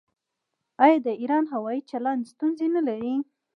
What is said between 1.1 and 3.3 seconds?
ایران هوايي چلند ستونزې نلري؟